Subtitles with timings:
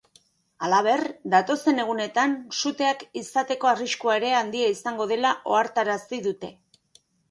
[0.67, 1.03] Halaber,
[1.33, 6.57] datozen egunetan suteak izateko arriskua ere handia izango dela ohartarazi dute.